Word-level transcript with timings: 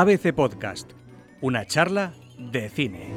ABC 0.00 0.32
Podcast, 0.32 0.92
una 1.40 1.66
charla 1.66 2.12
de 2.38 2.68
cine. 2.68 3.12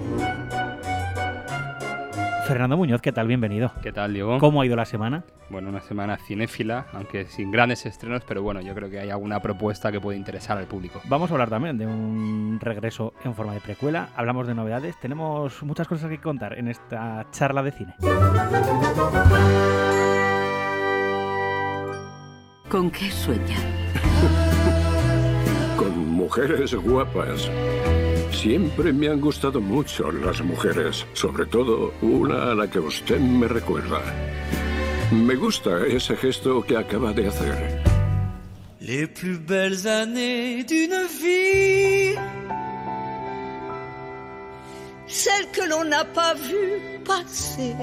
Fernando 2.48 2.76
Muñoz, 2.76 3.04
¿qué 3.04 3.12
tal? 3.12 3.28
Bienvenido. 3.28 3.72
¿Qué 3.84 3.92
tal, 3.92 4.16
Diego? 4.16 4.40
¿Cómo 4.40 4.62
ha 4.62 4.66
ido 4.66 4.76
la 4.76 4.86
semana? 4.86 5.24
Bueno, 5.52 5.70
una 5.70 5.82
semana 5.82 6.18
cinéfila, 6.18 6.88
aunque 6.94 7.26
sin 7.26 7.52
grandes 7.52 7.86
estrenos, 7.86 8.24
pero 8.28 8.42
bueno, 8.42 8.62
yo 8.62 8.74
creo 8.74 8.90
que 8.90 9.00
hay 9.00 9.12
alguna 9.12 9.40
propuesta 9.40 9.92
que 9.92 10.02
puede 10.02 10.18
interesar 10.18 10.58
al 10.58 10.66
público. 10.66 11.00
Vamos 11.06 11.30
a 11.30 11.36
hablar 11.36 11.52
también 11.52 11.78
de 11.78 11.86
un 11.86 12.58
regreso 12.60 13.14
en 13.24 13.36
forma 13.36 13.54
de 13.54 13.62
precuela, 13.62 14.10
hablamos 14.16 14.48
de 14.48 14.56
novedades, 14.56 15.00
tenemos 15.00 15.62
muchas 15.62 15.88
cosas 15.88 16.10
que 16.10 16.18
contar 16.18 16.58
en 16.58 16.68
esta 16.68 17.28
charla 17.30 17.62
de 17.62 17.72
cine. 17.74 17.94
¿Con 22.70 22.90
qué 22.90 23.12
sueña? 23.12 23.58
Con 25.82 25.98
mujeres 26.10 26.76
guapas. 26.76 27.50
Siempre 28.32 28.94
me 28.94 29.08
han 29.08 29.20
gustado 29.20 29.60
mucho 29.60 30.12
las 30.12 30.40
mujeres, 30.44 31.08
sobre 31.14 31.48
todo 31.48 31.92
una 32.04 32.52
a 32.52 32.56
la 32.56 32.70
que 32.70 32.78
usted 32.78 33.20
me 33.20 33.48
recuerda. 33.48 34.00
Me 35.12 35.34
gusta 35.34 35.88
ese 35.88 36.16
gesto 36.16 36.62
que 36.62 36.78
acaba 36.78 37.14
de 37.14 37.30
hacer. 37.30 37.82
Les 38.80 39.08
plus 39.08 39.40
belles 39.40 39.88
années 39.88 40.64
d'une 40.64 41.08
vie. 41.20 42.16
Celles 45.08 45.50
que 45.52 45.68
l'on 45.68 45.86
n'a 45.86 46.06
pas 46.06 46.36
vues 46.36 46.80
passer. 47.04 47.74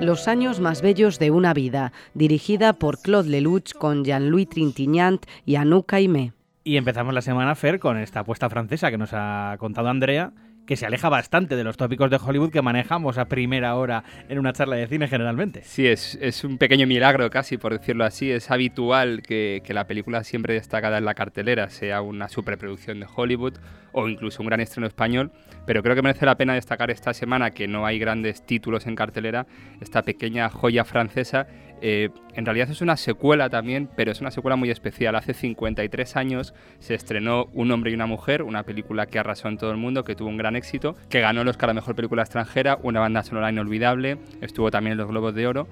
Los 0.00 0.28
años 0.28 0.60
más 0.60 0.82
bellos 0.82 1.18
de 1.18 1.32
una 1.32 1.52
vida, 1.52 1.92
dirigida 2.14 2.74
por 2.74 3.00
Claude 3.00 3.28
Lelouch 3.28 3.72
con 3.72 4.04
Jean-Louis 4.04 4.48
Trintignant 4.48 5.26
y 5.44 5.56
Anouk 5.56 5.86
Caimé. 5.86 6.32
Y 6.66 6.78
empezamos 6.78 7.12
la 7.12 7.20
semana, 7.20 7.54
Fer, 7.54 7.78
con 7.78 7.98
esta 7.98 8.20
apuesta 8.20 8.48
francesa 8.48 8.90
que 8.90 8.96
nos 8.96 9.10
ha 9.12 9.54
contado 9.58 9.90
Andrea, 9.90 10.32
que 10.64 10.76
se 10.76 10.86
aleja 10.86 11.10
bastante 11.10 11.56
de 11.56 11.64
los 11.64 11.76
tópicos 11.76 12.08
de 12.10 12.16
Hollywood 12.16 12.50
que 12.50 12.62
manejamos 12.62 13.18
a 13.18 13.26
primera 13.26 13.74
hora 13.74 14.02
en 14.30 14.38
una 14.38 14.54
charla 14.54 14.76
de 14.76 14.86
cine 14.86 15.06
generalmente. 15.06 15.62
Sí, 15.62 15.86
es, 15.86 16.42
un 16.42 16.56
pequeño 16.56 16.86
milagro 16.86 17.28
casi, 17.28 17.58
por 17.58 17.78
decirlo 17.78 18.06
así. 18.06 18.30
Es 18.30 18.50
habitual 18.50 19.20
que, 19.20 19.62
la 19.68 19.86
película 19.86 20.24
siempre 20.24 20.54
destacada 20.54 20.96
en 20.96 21.04
la 21.04 21.12
cartelera 21.14 21.68
sea 21.68 22.00
una 22.00 22.30
superproducción 22.30 22.98
de 22.98 23.06
Hollywood 23.14 23.58
o 23.92 24.08
incluso 24.08 24.42
un 24.42 24.46
gran 24.46 24.60
estreno 24.60 24.86
español, 24.86 25.32
pero 25.66 25.82
creo 25.82 25.94
que 25.94 26.02
merece 26.02 26.24
la 26.24 26.36
pena 26.36 26.54
destacar 26.54 26.90
esta 26.90 27.12
semana 27.12 27.50
que 27.50 27.68
no 27.68 27.84
hay 27.84 27.98
grandes 27.98 28.44
títulos 28.46 28.86
en 28.86 28.96
cartelera, 28.96 29.46
esta 29.82 30.02
pequeña 30.02 30.48
joya 30.48 30.84
francesa. 30.84 31.46
Eh, 31.80 32.10
en 32.34 32.46
realidad 32.46 32.70
es 32.70 32.80
una 32.80 32.96
secuela 32.96 33.50
también, 33.50 33.88
pero 33.94 34.10
es 34.10 34.20
una 34.20 34.30
secuela 34.30 34.56
muy 34.56 34.70
especial. 34.70 35.16
Hace 35.16 35.34
53 35.34 36.16
años 36.16 36.54
se 36.78 36.94
estrenó 36.94 37.46
Un 37.52 37.70
hombre 37.72 37.90
y 37.90 37.94
una 37.94 38.06
mujer, 38.06 38.42
una 38.42 38.62
película 38.62 39.06
que 39.06 39.18
arrasó 39.18 39.48
en 39.48 39.58
todo 39.58 39.70
el 39.70 39.76
mundo, 39.76 40.04
que 40.04 40.14
tuvo 40.14 40.28
un 40.28 40.36
gran 40.36 40.56
éxito, 40.56 40.96
que 41.08 41.20
ganó 41.20 41.42
el 41.42 41.48
Oscar 41.48 41.70
a 41.70 41.74
Mejor 41.74 41.94
Película 41.94 42.22
Extranjera, 42.22 42.78
una 42.82 43.00
banda 43.00 43.22
sonora 43.22 43.50
inolvidable, 43.50 44.18
estuvo 44.40 44.70
también 44.70 44.92
en 44.92 44.98
los 44.98 45.08
Globos 45.08 45.34
de 45.34 45.46
Oro. 45.46 45.68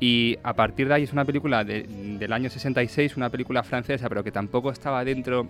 Y 0.00 0.38
a 0.42 0.54
partir 0.54 0.88
de 0.88 0.94
ahí 0.94 1.02
es 1.04 1.12
una 1.12 1.24
película 1.24 1.64
de, 1.64 1.84
del 1.84 2.32
año 2.32 2.50
66, 2.50 3.16
una 3.16 3.30
película 3.30 3.62
francesa, 3.62 4.08
pero 4.08 4.24
que 4.24 4.32
tampoco 4.32 4.70
estaba 4.70 5.04
dentro 5.04 5.48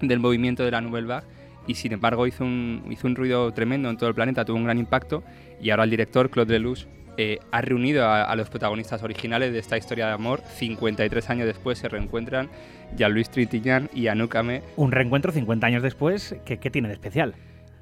del 0.00 0.20
movimiento 0.20 0.64
de 0.64 0.70
la 0.70 0.80
Nouvelle 0.80 1.06
Vague 1.06 1.26
y 1.66 1.74
sin 1.74 1.92
embargo 1.92 2.26
hizo 2.26 2.44
un, 2.44 2.84
hizo 2.90 3.06
un 3.06 3.16
ruido 3.16 3.52
tremendo 3.52 3.88
en 3.88 3.96
todo 3.96 4.08
el 4.08 4.14
planeta, 4.14 4.44
tuvo 4.44 4.56
un 4.56 4.64
gran 4.64 4.78
impacto 4.78 5.22
y 5.60 5.70
ahora 5.70 5.84
el 5.84 5.90
director 5.90 6.30
Claude 6.30 6.58
Lelouch 6.58 6.86
eh, 7.16 7.38
ha 7.50 7.60
reunido 7.60 8.08
a, 8.08 8.34
los 8.36 8.48
protagonistas 8.48 9.02
originales 9.02 9.52
de 9.52 9.58
esta 9.58 9.76
historia 9.76 10.06
de 10.06 10.12
amor. 10.12 10.42
53 10.56 11.30
años 11.30 11.46
después 11.46 11.78
se 11.78 11.88
reencuentran 11.88 12.48
Jean-Louis 12.96 13.30
Trintignant 13.30 13.94
y 13.94 14.08
Anouk 14.08 14.34
Amé. 14.36 14.62
Un 14.76 14.92
reencuentro 14.92 15.32
50 15.32 15.66
años 15.66 15.82
después, 15.82 16.36
¿qué, 16.44 16.58
qué 16.58 16.70
tiene 16.70 16.88
de 16.88 16.94
especial? 16.94 17.34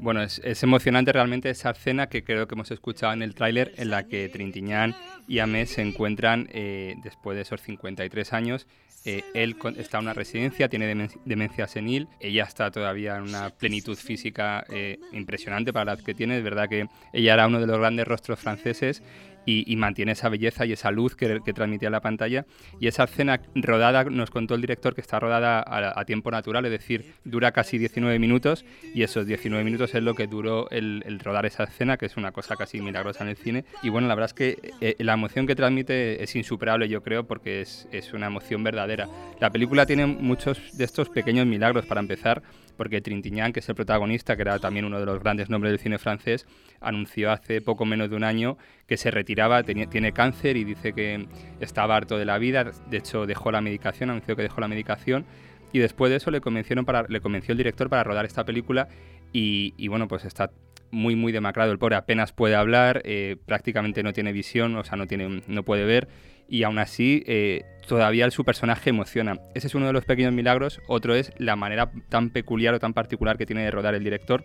Bueno, 0.02 0.20
es, 0.20 0.40
es, 0.42 0.60
emocionante 0.64 1.12
realmente 1.12 1.48
esa 1.48 1.70
escena 1.70 2.08
que 2.08 2.24
creo 2.24 2.48
que 2.48 2.56
hemos 2.56 2.72
escuchado 2.72 3.12
en 3.12 3.22
el 3.22 3.36
tráiler 3.36 3.72
en 3.76 3.90
la 3.90 4.02
que 4.02 4.28
Trintignant 4.28 4.96
y 5.28 5.38
Amé 5.38 5.64
se 5.66 5.80
encuentran 5.80 6.48
eh, 6.52 6.96
después 7.04 7.36
de 7.36 7.42
esos 7.42 7.60
53 7.60 8.32
años. 8.32 8.66
Eh, 9.04 9.22
él 9.32 9.54
está 9.76 9.98
en 9.98 10.04
una 10.04 10.12
residencia, 10.12 10.68
tiene 10.68 10.86
demen 10.86 11.08
demencia 11.24 11.68
senil, 11.68 12.08
ella 12.18 12.42
está 12.42 12.72
todavía 12.72 13.16
en 13.16 13.22
una 13.22 13.50
plenitud 13.50 13.96
física 13.96 14.64
eh, 14.70 14.98
impresionante 15.12 15.72
para 15.72 15.94
la 15.94 16.02
que 16.02 16.14
tiene. 16.14 16.36
Es 16.38 16.42
verdad 16.42 16.68
que 16.68 16.88
ella 17.12 17.34
era 17.34 17.46
uno 17.46 17.60
de 17.60 17.68
los 17.68 17.78
grandes 17.78 18.04
rostros 18.04 18.40
franceses 18.40 19.04
y, 19.46 19.70
y, 19.70 19.76
mantiene 19.76 20.12
esa 20.12 20.28
belleza 20.28 20.66
y 20.66 20.72
esa 20.72 20.90
luz 20.90 21.16
que, 21.16 21.40
que, 21.44 21.52
transmitía 21.52 21.90
la 21.90 22.00
pantalla. 22.00 22.46
Y 22.80 22.86
esa 22.86 23.04
escena 23.04 23.40
rodada, 23.54 24.04
nos 24.04 24.30
contó 24.30 24.54
el 24.54 24.60
director 24.60 24.94
que 24.94 25.00
está 25.00 25.18
rodada 25.18 25.60
a, 25.60 25.98
a, 25.98 26.04
tiempo 26.04 26.30
natural, 26.30 26.64
es 26.64 26.70
decir, 26.70 27.14
dura 27.24 27.52
casi 27.52 27.78
19 27.78 28.18
minutos 28.18 28.64
y 28.94 29.02
esos 29.02 29.26
19 29.26 29.64
minutos 29.64 29.94
es 29.94 30.02
lo 30.02 30.14
que 30.14 30.26
duró 30.26 30.70
el, 30.70 31.02
el, 31.06 31.18
rodar 31.20 31.46
esa 31.46 31.64
escena, 31.64 31.96
que 31.96 32.06
es 32.06 32.16
una 32.16 32.32
cosa 32.32 32.56
casi 32.56 32.80
milagrosa 32.80 33.24
en 33.24 33.30
el 33.30 33.36
cine. 33.36 33.64
Y 33.82 33.88
bueno, 33.88 34.08
la 34.08 34.14
verdad 34.14 34.30
es 34.30 34.34
que 34.34 34.72
eh, 34.80 34.96
la 34.98 35.14
emoción 35.14 35.46
que 35.46 35.54
transmite 35.54 36.22
es 36.22 36.34
insuperable, 36.36 36.88
yo 36.88 37.02
creo, 37.02 37.24
porque 37.24 37.60
es, 37.60 37.88
es 37.92 38.12
una 38.12 38.26
emoción 38.26 38.62
verdadera. 38.62 39.08
La 39.40 39.50
película 39.50 39.86
tiene 39.86 40.06
muchos 40.06 40.76
de 40.76 40.84
estos 40.84 41.08
pequeños 41.08 41.46
milagros 41.46 41.86
para 41.86 42.00
empezar 42.00 42.42
porque 42.76 43.00
Trintignant, 43.00 43.54
que 43.54 43.60
es 43.60 43.68
el 43.68 43.74
protagonista, 43.74 44.36
que 44.36 44.42
era 44.42 44.58
también 44.58 44.84
uno 44.84 44.98
de 44.98 45.06
los 45.06 45.20
grandes 45.20 45.50
nombres 45.50 45.72
del 45.72 45.80
cine 45.80 45.98
francés, 45.98 46.46
anunció 46.80 47.30
hace 47.30 47.60
poco 47.60 47.84
menos 47.84 48.10
de 48.10 48.16
un 48.16 48.24
año 48.24 48.56
que 48.86 48.96
se 48.96 49.10
retiraba, 49.10 49.62
tiene 49.62 50.12
cáncer 50.12 50.56
y 50.56 50.64
dice 50.64 50.92
que 50.92 51.26
estaba 51.60 51.96
harto 51.96 52.18
de 52.18 52.24
la 52.24 52.38
vida, 52.38 52.70
de 52.90 52.96
hecho 52.96 53.26
dejó 53.26 53.50
la 53.50 53.60
medicación, 53.60 54.10
anunció 54.10 54.36
que 54.36 54.42
dejó 54.42 54.60
la 54.60 54.68
medicación 54.68 55.24
y 55.72 55.78
después 55.78 56.10
de 56.10 56.16
eso 56.16 56.30
le, 56.30 56.40
convencieron 56.40 56.84
para, 56.84 57.06
le 57.08 57.20
convenció 57.20 57.52
el 57.52 57.58
director 57.58 57.88
para 57.88 58.04
rodar 58.04 58.24
esta 58.24 58.44
película 58.44 58.88
y 59.32 59.88
bueno, 59.88 60.08
pues 60.08 60.24
está 60.24 60.50
muy 60.92 61.16
muy 61.16 61.32
demacrado 61.32 61.72
el 61.72 61.78
pobre, 61.78 61.96
apenas 61.96 62.32
puede 62.32 62.54
hablar, 62.54 63.02
eh, 63.04 63.36
prácticamente 63.46 64.04
no 64.04 64.12
tiene 64.12 64.32
visión, 64.32 64.76
o 64.76 64.84
sea, 64.84 64.96
no, 64.96 65.08
tiene, 65.08 65.42
no 65.48 65.64
puede 65.64 65.84
ver 65.84 66.08
y 66.52 66.64
aún 66.64 66.78
así 66.78 67.24
eh, 67.26 67.64
todavía 67.88 68.30
su 68.30 68.44
personaje 68.44 68.90
emociona. 68.90 69.38
Ese 69.54 69.68
es 69.68 69.74
uno 69.74 69.86
de 69.86 69.94
los 69.94 70.04
pequeños 70.04 70.34
milagros. 70.34 70.82
Otro 70.86 71.14
es 71.14 71.32
la 71.38 71.56
manera 71.56 71.90
tan 72.10 72.28
peculiar 72.28 72.74
o 72.74 72.78
tan 72.78 72.92
particular 72.92 73.38
que 73.38 73.46
tiene 73.46 73.64
de 73.64 73.70
rodar 73.70 73.94
el 73.94 74.04
director. 74.04 74.44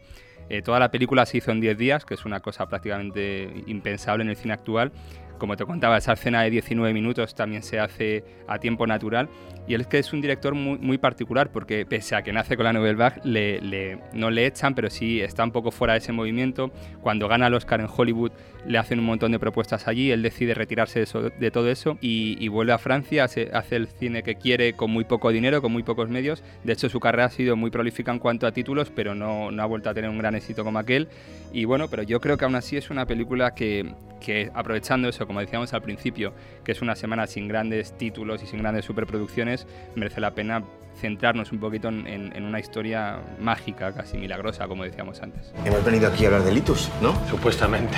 Eh, 0.50 0.62
toda 0.62 0.80
la 0.80 0.90
película 0.90 1.26
se 1.26 1.40
hizo 1.40 1.52
en 1.52 1.60
10 1.60 1.78
días, 1.78 2.06
que 2.06 2.14
es 2.14 2.24
una 2.24 2.40
cosa 2.40 2.66
prácticamente 2.70 3.52
impensable 3.68 4.24
en 4.24 4.30
el 4.30 4.38
cine 4.38 4.54
actual. 4.54 4.94
Como 5.38 5.58
te 5.58 5.66
contaba, 5.66 5.98
esa 5.98 6.14
escena 6.14 6.44
de 6.44 6.50
19 6.50 6.94
minutos 6.94 7.36
también 7.36 7.62
se 7.62 7.78
hace 7.78 8.24
a 8.48 8.58
tiempo 8.58 8.88
natural. 8.88 9.28
Y 9.68 9.74
él 9.74 9.82
es 9.82 9.88
que 9.88 10.00
es 10.00 10.14
un 10.14 10.22
director 10.22 10.56
muy, 10.56 10.78
muy 10.78 10.98
particular 10.98 11.52
porque 11.52 11.86
pese 11.86 12.16
a 12.16 12.22
que 12.22 12.32
nace 12.32 12.56
con 12.56 12.64
la 12.64 12.74
Nouvelle 12.74 12.96
Vague, 12.96 13.22
le, 13.24 13.60
le, 13.62 14.00
no 14.14 14.30
le 14.30 14.46
echan, 14.46 14.74
pero 14.74 14.90
sí 14.90 15.22
está 15.22 15.44
un 15.44 15.52
poco 15.52 15.72
fuera 15.72 15.94
de 15.94 16.00
ese 16.00 16.12
movimiento. 16.14 16.72
Cuando 17.02 17.28
gana 17.28 17.48
el 17.48 17.54
Oscar 17.54 17.82
en 17.82 17.88
Hollywood 17.94 18.32
le 18.66 18.78
hacen 18.78 19.00
un 19.00 19.06
montón 19.06 19.32
de 19.32 19.40
propuestas 19.40 19.88
allí, 19.88 20.12
él 20.12 20.22
decide 20.22 20.54
retirarse 20.54 21.00
de, 21.00 21.04
eso, 21.04 21.30
de 21.30 21.52
todo 21.52 21.70
eso 21.70 21.98
y, 22.02 22.38
y, 22.40 22.48
vuelve 22.50 22.74
a 22.74 22.78
Francia, 22.78 23.24
hace, 23.24 23.50
hace, 23.54 23.76
el 23.76 23.88
cine 23.88 24.24
que 24.24 24.36
quiere 24.36 24.74
con 24.74 24.92
muy 24.92 25.06
poco 25.06 25.32
dinero, 25.32 25.62
con 25.62 25.72
muy 25.72 25.84
pocos 25.84 26.10
medios. 26.10 26.44
De 26.64 26.74
hecho, 26.74 26.90
su 26.90 27.00
carrera 27.00 27.26
ha 27.26 27.30
sido 27.30 27.56
muy 27.56 27.70
prolífica 27.70 28.12
en 28.12 28.20
cuanto 28.20 28.48
a 28.48 28.52
títulos, 28.52 28.92
pero 28.94 29.16
no, 29.16 29.52
no 29.52 29.64
ha 29.64 29.66
vuelto 29.66 29.90
a 29.90 29.94
tener 29.94 30.10
un 30.10 30.18
gran 30.18 30.36
éxito 30.36 30.64
como 30.64 30.80
aquel. 30.80 31.08
Y 31.54 31.66
bueno, 31.66 31.88
pero 31.90 32.04
yo 32.04 32.20
creo 32.20 32.38
que 32.38 32.46
aún 32.46 32.56
así 32.56 32.78
es 32.78 32.90
una 32.90 33.06
película 33.06 33.54
que, 33.54 33.94
que 34.20 34.52
aprovechando 34.54 35.08
eso, 35.08 35.26
como 35.26 35.40
decíamos 35.40 35.74
al 35.74 35.82
principio, 35.82 36.34
que 36.64 36.72
es 36.72 36.82
una 36.82 36.96
semana 36.96 37.28
sin 37.28 37.48
grandes 37.48 37.98
títulos 37.98 38.44
y 38.44 38.48
sin 38.48 38.60
grandes 38.60 38.86
superproducciones, 38.86 39.57
merece 39.96 40.22
la 40.22 40.36
pena 40.36 40.64
centrarnos 41.00 41.52
un 41.52 41.60
poquito 41.60 41.88
en, 41.90 42.08
en, 42.08 42.36
en, 42.36 42.44
una 42.44 42.60
historia 42.60 43.20
mágica, 43.40 43.94
casi 43.94 44.18
milagrosa, 44.18 44.68
como 44.68 44.84
decíamos 44.84 45.22
antes. 45.22 45.54
Hemos 45.64 45.84
venido 45.86 46.08
aquí 46.08 46.26
a 46.26 46.28
hablar 46.28 46.44
de 46.44 46.52
Litus, 46.52 46.90
¿no? 47.02 47.14
Supuestamente. 47.30 47.98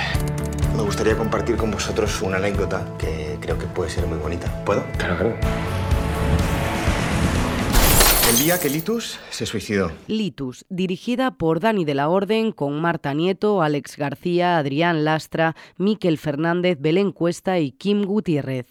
Me 0.76 0.82
gustaría 0.82 1.16
compartir 1.16 1.56
con 1.56 1.70
vosotros 1.70 2.20
una 2.22 2.36
anécdota 2.36 2.86
que 2.98 3.38
creo 3.40 3.58
que 3.58 3.66
puede 3.66 3.90
ser 3.90 4.06
muy 4.06 4.18
bonita. 4.18 4.46
¿Puedo? 4.64 4.84
Claro, 4.98 5.16
claro. 5.16 5.36
El 8.30 8.38
día 8.38 8.60
que 8.60 8.70
Litus 8.70 9.18
se 9.30 9.44
suicidó. 9.44 9.90
Litus, 10.06 10.64
dirigida 10.68 11.32
por 11.32 11.58
Dani 11.58 11.84
de 11.84 11.94
la 11.94 12.08
Orden, 12.08 12.52
con 12.52 12.80
Marta 12.80 13.12
Nieto, 13.12 13.60
Alex 13.60 13.96
García, 13.96 14.56
Adrián 14.56 15.04
Lastra, 15.04 15.56
Miquel 15.78 16.16
Fernández, 16.16 16.78
Belén 16.80 17.10
Cuesta 17.10 17.58
y 17.58 17.72
Kim 17.72 18.04
Gutiérrez. 18.04 18.66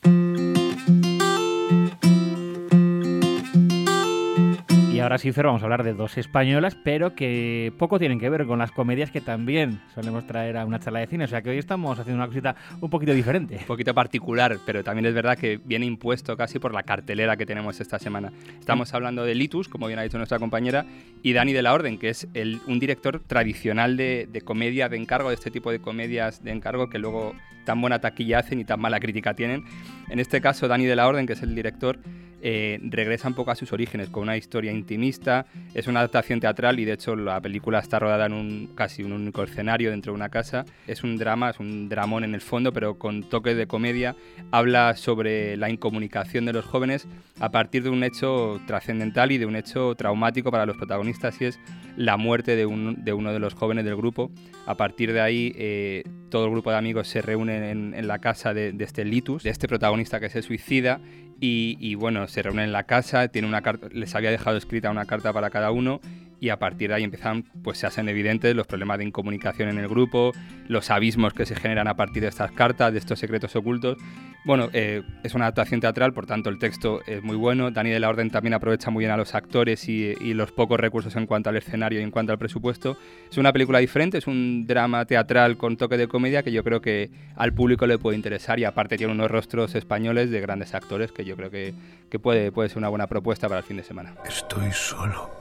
Y 5.00 5.02
ahora 5.02 5.18
sí, 5.18 5.32
Fer, 5.32 5.46
vamos 5.46 5.62
a 5.62 5.66
hablar 5.66 5.84
de 5.84 5.94
dos 5.94 6.18
españolas, 6.18 6.76
pero 6.76 7.16
que 7.16 7.72
poco 7.78 8.00
tienen 8.00 8.20
que 8.20 8.30
ver 8.30 8.46
con 8.46 8.60
las 8.60 8.74
comedias 8.74 9.12
que 9.12 9.22
también 9.22 9.80
solemos 9.96 10.28
traer 10.28 10.58
a 10.58 10.66
una 10.66 10.78
charla 10.82 11.00
de 11.00 11.08
cine. 11.08 11.24
O 11.24 11.28
sea 11.30 11.42
que 11.42 11.52
hoy 11.52 11.58
estamos 11.58 11.98
haciendo 11.98 12.22
una 12.22 12.28
cosita 12.28 12.58
un 12.82 12.90
poquito 12.90 13.14
diferente. 13.14 13.56
Un 13.62 13.66
poquito 13.66 13.94
particular, 13.94 14.58
pero 14.66 14.84
también 14.84 15.06
es 15.06 15.14
verdad 15.14 15.38
que 15.38 15.56
viene 15.64 15.86
impuesto 15.86 16.36
casi 16.36 16.60
por 16.60 16.74
la 16.74 16.84
cartelera 16.84 17.38
que 17.38 17.46
tenemos 17.46 17.80
esta 17.80 17.98
semana. 17.98 18.34
Estamos 18.60 18.94
hablando 18.94 19.24
de 19.24 19.36
Litus, 19.36 19.70
como 19.70 19.88
bien 19.88 20.00
ha 20.00 20.02
dicho 20.02 20.18
nuestra 20.18 20.38
compañera, 20.38 20.86
y 21.24 21.32
Dani 21.32 21.54
de 21.54 21.62
la 21.62 21.74
Orden, 21.74 21.98
que 21.98 22.10
es 22.10 22.28
el, 22.34 22.60
un 22.68 22.82
director 22.82 23.22
tradicional 23.26 23.96
de, 23.96 24.28
de 24.30 24.42
comedia 24.42 24.90
de 24.90 24.98
encargo, 24.98 25.30
de 25.30 25.36
este 25.36 25.50
tipo 25.50 25.72
de 25.72 25.80
comedias 25.80 26.44
de 26.44 26.52
encargo 26.52 26.90
que 26.90 27.00
luego 27.00 27.36
tan 27.64 27.80
buena 27.80 28.00
taquilla 28.00 28.40
hacen 28.40 28.60
y 28.60 28.66
tan 28.66 28.82
mala 28.82 29.00
crítica 29.00 29.34
tienen. 29.34 29.64
En 30.10 30.20
este 30.20 30.42
caso, 30.42 30.68
Dani 30.68 30.86
de 30.86 30.98
la 30.98 31.08
Orden, 31.08 31.26
que 31.26 31.34
es 31.34 31.42
el 31.42 31.56
director, 31.56 32.00
eh, 32.42 32.80
regresa 32.84 33.28
un 33.28 33.34
poco 33.34 33.52
a 33.52 33.56
sus 33.56 33.74
orígenes 33.74 34.10
con 34.10 34.24
una 34.24 34.38
historia 34.38 34.72
intimista. 34.72 35.46
Es 35.74 35.88
una 35.88 36.00
adaptación 36.00 36.40
teatral 36.40 36.80
y 36.80 36.86
de 36.86 36.94
hecho 36.94 37.16
la 37.16 37.42
película 37.42 37.80
está 37.80 38.00
rodada 38.00 38.26
en 38.26 38.34
un 38.34 38.72
casi 38.76 39.04
un 39.04 39.14
único 39.14 39.44
escenario 39.44 39.92
dentro 39.92 40.14
de 40.14 40.16
una 40.16 40.30
casa. 40.30 40.66
Es 40.88 41.04
un 41.04 41.18
drama, 41.18 41.50
es 41.50 41.60
un 41.60 41.90
dramón 41.90 42.24
en 42.24 42.34
el 42.34 42.42
fondo, 42.42 42.72
pero 42.74 42.98
con 42.98 43.24
toques 43.24 43.58
de 43.58 43.68
comedia. 43.68 44.16
Habla 44.52 44.96
sobre 44.96 45.58
la 45.58 45.70
incomunicación 45.70 46.46
de 46.46 46.54
los 46.54 46.66
jóvenes 46.66 47.08
a 47.40 47.52
partir 47.52 47.84
de 47.84 47.90
un 47.90 48.04
hecho 48.04 48.60
trascendental 48.68 49.32
y 49.32 49.38
de 49.38 49.46
un 49.46 49.56
hecho 49.56 49.96
traumático 49.96 50.52
para 50.52 50.66
los 50.66 50.78
protagonistas 50.78 51.40
y 51.42 51.46
es 51.46 51.60
la 51.96 52.18
muerte 52.18 52.56
de, 52.56 52.66
uno 52.66 53.34
de 53.34 53.40
los 53.40 53.54
jóvenes 53.54 53.86
del 53.86 53.96
grupo. 53.96 54.32
A 54.66 54.76
partir 54.76 55.14
de 55.14 55.22
ahí, 55.22 55.54
eh, 55.56 56.04
todo 56.30 56.46
el 56.46 56.52
grupo 56.52 56.72
de 56.72 56.78
amigos 56.78 57.08
se 57.08 57.22
reúne 57.22 57.72
en, 57.72 58.08
la 58.08 58.20
casa 58.20 58.54
de, 58.54 58.72
de, 58.72 58.84
este 58.84 59.06
Litus, 59.06 59.44
de 59.44 59.50
este 59.50 59.68
protagonista 59.68 60.20
que 60.20 60.30
se 60.30 60.42
suicida, 60.42 61.00
y, 61.42 61.96
bueno, 61.96 62.28
se 62.28 62.42
reúnen 62.42 62.66
en 62.66 62.72
la 62.74 62.84
casa, 62.84 63.28
tiene 63.30 63.48
una 63.48 63.62
carta, 63.62 63.88
les 63.92 64.14
había 64.16 64.32
dejado 64.32 64.58
escrita 64.58 64.90
una 64.90 65.06
carta 65.06 65.32
para 65.32 65.50
cada 65.50 65.72
uno 65.72 66.02
y 66.40 66.50
a 66.50 66.58
partir 66.58 66.90
de 66.90 66.96
ahí 66.96 67.04
empiezan, 67.04 67.44
pues 67.64 67.78
se 67.78 67.88
hacen 67.88 68.10
evidentes 68.10 68.56
los 68.56 68.68
problemas 68.68 68.98
de 68.98 69.06
incomunicación 69.06 69.70
en 69.70 69.78
el 69.78 69.88
grupo, 69.88 70.32
los 70.68 70.90
abismos 70.92 71.34
que 71.34 71.46
se 71.46 71.56
generan 71.56 71.88
a 71.88 71.96
partir 71.96 72.22
de 72.22 72.30
estas 72.30 72.52
cartas, 72.52 72.94
de 72.94 73.00
estos 73.00 73.20
secretos 73.20 73.56
ocultos. 73.56 73.98
Bueno, 74.46 74.70
eh, 74.72 75.04
es 75.24 75.36
una 75.36 75.46
adaptación 75.46 75.82
teatral, 75.82 76.14
por 76.14 76.26
tanto 76.26 76.50
el 76.50 76.60
texto 76.60 77.02
es 77.06 77.22
muy 77.22 77.36
bueno. 77.36 77.72
Dani 77.72 77.90
de 77.90 78.00
la 78.00 78.08
Orden 78.08 78.30
también 78.30 78.54
aprovecha 78.54 78.90
muy 78.90 79.02
bien 79.02 79.12
a 79.12 79.18
los 79.18 79.36
actores 79.36 79.88
y, 79.90 80.16
los 80.34 80.52
pocos 80.52 80.80
recursos 80.80 81.16
en 81.16 81.26
cuanto 81.26 81.50
al 81.50 81.58
escenario 81.58 82.00
y 82.00 82.04
en 82.04 82.12
cuanto 82.12 82.32
al 82.32 82.38
presupuesto. 82.38 82.98
Es 83.30 83.38
una 83.38 83.52
película 83.52 83.80
diferente, 83.80 84.18
es 84.18 84.28
un 84.28 84.66
drama 84.66 85.04
teatral 85.06 85.58
con 85.58 85.76
toque 85.76 85.98
de 85.98 86.08
comedia 86.08 86.44
que 86.44 86.52
yo 86.52 86.64
creo 86.64 86.82
que 86.82 87.10
al 87.36 87.54
público 87.54 87.86
le 87.88 87.98
puede 87.98 88.16
interesar 88.16 88.60
y 88.60 88.64
aparte 88.64 88.96
tiene 88.96 89.12
unos 89.12 89.30
rostros 89.30 89.76
españoles 89.76 90.32
de 90.32 90.40
grandes 90.40 90.74
actores 90.74 91.12
que 91.12 91.26
yo 91.26 91.36
creo 91.36 91.50
que, 91.50 91.74
que 92.10 92.20
puede, 92.20 92.52
puede 92.52 92.70
ser 92.70 92.78
una 92.78 92.90
buena 92.90 93.08
propuesta 93.08 93.50
para 93.50 93.60
el 93.60 93.66
fin 93.66 93.78
de 93.78 93.84
semana. 93.84 94.14
Estoy 94.26 94.72
solo. 94.72 95.39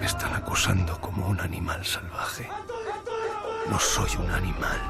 Me 0.00 0.06
están 0.06 0.34
acosando 0.34 0.98
como 0.98 1.26
un 1.26 1.38
animal 1.40 1.84
salvaje. 1.84 2.48
No 3.68 3.78
soy 3.78 4.10
un 4.16 4.30
animal. 4.30 4.80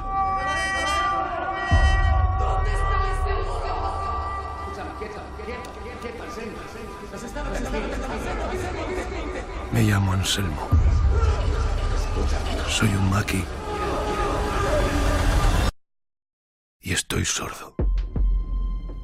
Me 9.73 9.83
llamo 9.83 10.13
Anselmo. 10.13 10.69
Soy 12.69 12.89
un 12.89 13.11
maqui. 13.11 13.45
Y 16.81 16.93
estoy 16.93 17.25
sordo. 17.25 17.75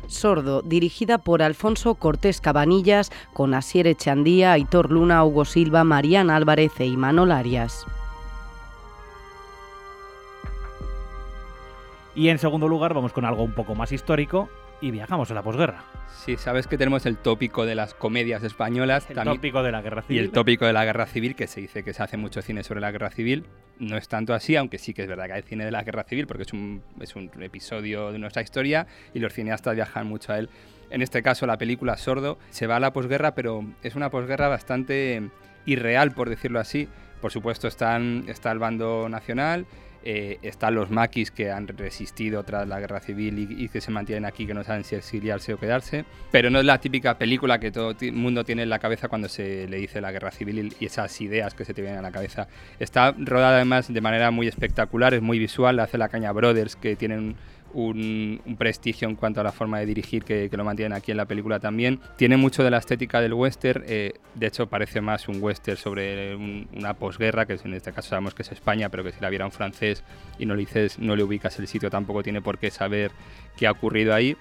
Sordo, 0.07 0.63
dirigida 0.63 1.19
por 1.19 1.43
Alfonso 1.43 1.95
Cortés 1.95 2.41
Cabanillas, 2.41 3.11
con 3.33 3.55
Asier 3.55 3.87
Echandía, 3.87 4.53
Aitor 4.53 4.91
Luna, 4.91 5.25
Hugo 5.25 5.45
Silva, 5.45 5.85
Mariana 5.85 6.37
Álvarez 6.37 6.73
e 6.79 6.87
Imanol 6.87 7.33
Arias. 7.33 7.87
Y 12.15 12.29
en 12.29 12.39
segundo 12.39 12.67
lugar 12.67 12.95
vamos 12.95 13.13
con 13.13 13.25
algo 13.25 13.43
un 13.43 13.53
poco 13.53 13.75
más 13.75 13.93
histórico 13.93 14.49
y 14.81 14.91
viajamos 14.91 15.31
a 15.31 15.35
la 15.35 15.43
posguerra. 15.43 15.85
Sí, 16.25 16.37
sabes 16.37 16.67
que 16.67 16.79
tenemos 16.79 17.07
el 17.07 17.17
tópico 17.17 17.67
de 17.67 17.75
las 17.75 17.95
comedias 17.95 18.43
españolas. 18.43 19.09
El 19.11 19.17
tópico 19.17 19.63
de 19.63 19.73
la 19.73 19.83
guerra 19.83 20.03
civil. 20.03 20.17
Y 20.17 20.25
el 20.25 20.31
tópico 20.31 20.67
de 20.67 20.73
la 20.73 20.85
guerra 20.85 21.07
civil, 21.07 21.35
que 21.35 21.47
se 21.47 21.61
dice 21.61 21.83
que 21.83 21.93
se 21.93 22.03
hace 22.03 22.17
mucho 22.17 22.43
cine 22.43 22.63
sobre 22.63 22.81
la 22.81 22.91
guerra 22.91 23.11
civil. 23.11 23.47
No 23.79 23.97
es 23.97 24.09
tanto 24.09 24.35
así, 24.35 24.57
aunque 24.57 24.79
sí 24.79 24.95
que 24.95 25.03
es 25.03 25.09
verdad 25.09 25.27
que 25.27 25.33
hay 25.35 25.43
cine 25.43 25.65
de 25.65 25.71
la 25.71 25.83
guerra 25.83 26.05
civil, 26.05 26.27
porque 26.27 26.45
es 26.45 26.53
un, 26.53 26.83
es 27.01 27.15
un 27.17 27.31
episodio 27.41 28.13
de 28.13 28.19
nuestra 28.19 28.43
historia 28.43 28.87
y 29.15 29.19
los 29.19 29.33
cineastas 29.33 29.75
viajan 29.75 30.07
mucho 30.07 30.33
a 30.33 30.39
él. 30.39 30.49
En 30.91 31.03
este 31.03 31.23
caso, 31.23 31.47
la 31.47 31.59
película 31.59 31.97
Sordo 31.97 32.39
se 32.51 32.67
va 32.67 32.77
a 32.77 32.81
la 32.81 32.93
posguerra, 32.93 33.35
pero 33.35 33.65
es 33.83 33.97
una 33.97 34.11
posguerra 34.11 34.49
bastante 34.49 35.31
irreal, 35.67 36.13
por 36.13 36.31
decirlo 36.31 36.61
así. 36.61 36.89
Por 37.21 37.33
supuesto, 37.33 37.67
están, 37.67 38.25
está 38.29 38.53
el 38.53 38.59
bando 38.59 39.09
nacional, 39.09 39.67
eh, 40.09 40.39
están 40.43 40.77
los 40.77 40.89
maquis 40.89 41.33
que 41.33 41.51
han 41.51 41.67
resistido 41.67 42.45
tras 42.45 42.69
la 42.69 42.79
guerra 42.79 43.01
civil 43.01 43.49
y, 43.59 43.69
que 43.69 43.81
se 43.81 43.91
mantienen 43.91 44.25
aquí, 44.25 44.47
que 44.47 44.55
no 44.55 44.63
saben 44.63 44.85
si 44.85 44.95
exiliarse 44.95 45.53
o 45.53 45.59
quedarse. 45.59 46.05
Pero 46.31 46.49
no 46.49 46.61
es 46.61 46.65
la 46.65 46.79
típica 46.81 47.19
película 47.19 47.59
que 47.59 47.73
todo 47.73 47.93
el 48.01 48.13
mundo 48.13 48.45
tiene 48.45 48.63
en 48.63 48.69
la 48.69 48.79
cabeza 48.79 49.09
cuando 49.09 49.29
se 49.29 49.67
le 49.67 49.79
dice 49.79 50.01
la 50.01 50.13
guerra 50.13 50.31
civil 50.31 50.77
y 50.79 50.87
esas 50.87 51.21
ideas 51.21 51.55
que 51.55 51.65
se 51.65 51.75
te 51.75 51.83
vienen 51.83 51.99
a 51.99 52.03
la 52.03 52.13
cabeza. 52.13 52.47
Está 52.79 53.17
rodada 53.19 53.57
además 53.57 53.93
de 53.93 54.01
manera 54.01 54.31
muy 54.31 54.47
espectacular, 54.47 55.13
es 55.13 55.23
muy 55.23 55.41
visual, 55.41 55.81
hace 55.81 55.99
la 55.99 56.09
caña 56.09 56.31
Brothers, 56.31 56.77
que 56.77 56.95
tienen 56.95 57.35
un, 57.75 58.41
prestigio 58.59 59.09
en 59.09 59.17
cuanto 59.17 59.41
a 59.41 59.45
la 59.45 59.53
forma 59.53 59.79
de 59.79 59.87
dirigir 59.87 60.25
que, 60.25 60.49
lo 60.51 60.65
mantienen 60.65 60.97
aquí 60.97 61.11
en 61.11 61.17
la 61.17 61.27
película 61.27 61.61
también. 61.61 62.01
Tiene 62.17 62.37
mucho 62.37 62.65
de 62.65 62.71
la 62.71 62.79
estética 62.79 63.21
del 63.21 63.35
western, 63.35 63.85
eh, 63.87 64.15
de 64.35 64.47
hecho 64.47 64.67
parece 64.67 65.01
más 65.01 65.29
un 65.29 65.43
western 65.43 65.77
sobre 65.77 66.35
una 66.35 66.95
posguerra, 66.95 67.47
que 67.47 67.59
en 67.63 67.75
este 67.75 67.93
caso 67.93 68.11
sabemos 68.11 68.35
que 68.35 68.43
es 68.43 68.53
España, 68.53 68.89
pero 68.89 69.05
que 69.05 69.13
si 69.13 69.21
la 69.21 69.31
viera 69.31 69.45
un 69.45 69.53
francés 69.53 70.05
y 70.39 70.47
no 70.47 70.55
le, 70.55 70.61
dices, 70.61 70.99
no 70.99 71.17
le 71.17 71.23
ubicas 71.23 71.59
el 71.59 71.67
sitio 71.67 71.91
tampoco 71.91 72.23
tiene 72.23 72.41
por 72.41 72.59
qué 72.59 72.71
saber 72.71 73.11
qué 73.57 73.67
ha 73.67 73.73
ocurrido 73.73 74.15
ahí. 74.15 74.37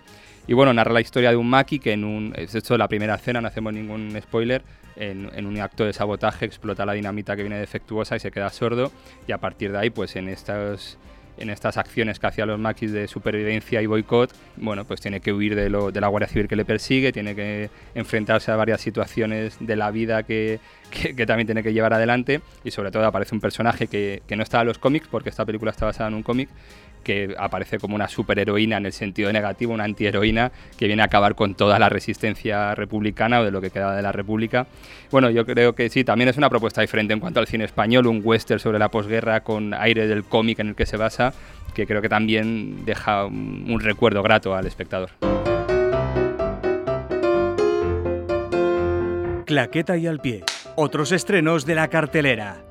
Y 0.47 0.53
bueno, 0.53 0.73
narra 0.73 0.93
la 0.93 1.01
historia 1.01 1.31
de 1.31 1.37
un 1.37 1.49
maqui 1.49 1.79
que 1.79 1.93
en 1.93 2.03
un, 2.03 2.33
es 2.35 2.53
esto 2.53 2.77
la 2.77 2.87
primera 2.87 3.15
escena, 3.15 3.41
no 3.41 3.47
hacemos 3.47 3.73
ningún 3.73 4.15
spoiler, 4.21 4.63
en, 4.95 5.29
en, 5.35 5.45
un 5.45 5.59
acto 5.59 5.83
de 5.83 5.91
sabotaje 5.91 6.45
explota 6.45 6.85
la 6.85 6.93
dinamita 6.93 7.35
que 7.35 7.41
viene 7.41 7.59
defectuosa 7.59 8.15
y 8.15 8.19
se 8.19 8.31
queda 8.31 8.49
sordo 8.49 8.93
y 9.27 9.33
a 9.33 9.39
partir 9.39 9.73
de 9.73 9.79
ahí 9.79 9.89
pues 9.89 10.15
en 10.15 10.29
estos 10.29 10.97
en 11.37 11.49
estas 11.49 11.77
acciones 11.77 12.19
que 12.19 12.27
hacía 12.27 12.45
los 12.45 12.59
maquis 12.59 12.91
de 12.91 13.07
supervivencia 13.07 13.81
y 13.81 13.85
boicot, 13.85 14.33
bueno, 14.57 14.85
pues 14.85 15.01
tiene 15.01 15.19
que 15.19 15.33
huir 15.33 15.55
de, 15.55 15.69
lo, 15.69 15.91
de 15.91 16.01
la 16.01 16.07
Guardia 16.07 16.27
Civil 16.27 16.47
que 16.47 16.55
le 16.55 16.65
persigue, 16.65 17.11
tiene 17.11 17.35
que 17.35 17.69
enfrentarse 17.93 18.51
a 18.51 18.55
varias 18.55 18.81
situaciones 18.81 19.57
de 19.59 19.75
la 19.75 19.91
vida 19.91 20.23
que, 20.23 20.59
que, 20.89 21.25
también 21.25 21.47
tiene 21.47 21.63
que 21.63 21.73
llevar 21.73 21.93
adelante. 21.93 22.41
Y 22.63 22.71
sobre 22.71 22.91
todo 22.91 23.05
aparece 23.05 23.35
un 23.35 23.41
personaje 23.41 23.87
que, 23.87 24.21
que 24.27 24.35
no 24.35 24.43
estaba 24.43 24.61
en 24.61 24.67
los 24.67 24.77
cómics, 24.77 25.07
porque 25.09 25.29
esta 25.29 25.45
película 25.45 25.71
está 25.71 25.85
basada 25.85 26.09
en 26.09 26.15
un 26.15 26.23
cómic, 26.23 26.49
que 27.05 27.33
aparece 27.37 27.77
como 27.79 27.95
una 27.95 28.09
superheroína 28.09 28.77
en 28.77 28.87
el 28.87 28.91
sentido 28.91 29.31
negativo, 29.31 29.73
una 29.73 29.85
antiheroína 29.85 30.51
que 30.77 30.87
viene 30.87 31.03
a 31.03 31.05
acabar 31.05 31.35
con 31.35 31.55
toda 31.55 31.79
la 31.79 31.87
resistencia 31.87 32.75
republicana 32.75 33.39
o 33.39 33.45
de 33.45 33.51
lo 33.51 33.61
que 33.61 33.69
queda 33.69 33.95
de 33.95 34.01
la 34.01 34.11
República. 34.11 34.67
Bueno, 35.11 35.29
yo 35.29 35.45
creo 35.45 35.75
que 35.75 35.87
sí, 35.89 36.03
también 36.03 36.27
es 36.27 36.37
una 36.37 36.49
propuesta 36.49 36.81
diferente 36.81 37.13
en 37.13 37.19
cuanto 37.21 37.39
al 37.39 37.47
cine 37.47 37.63
español, 37.63 38.07
un 38.07 38.21
western 38.23 38.59
sobre 38.59 38.79
la 38.79 38.89
posguerra 38.89 39.41
con 39.41 39.73
aire 39.73 40.07
del 40.07 40.25
cómic 40.25 40.59
en 40.59 40.69
el 40.69 40.75
que 40.75 40.87
se 40.87 40.97
basa, 40.97 41.33
que 41.75 41.85
creo 41.85 42.01
que 42.01 42.09
también 42.09 42.83
deja 42.85 43.25
un 43.25 43.79
recuerdo 43.79 44.23
grato 44.23 44.55
al 44.55 44.65
espectador. 44.65 45.11
Claqueta 49.45 49.95
y 49.95 50.07
al 50.07 50.19
pie. 50.19 50.43
Otros 50.75 51.11
estrenos 51.11 51.67
de 51.67 51.75
la 51.75 51.87
cartelera. 51.87 52.63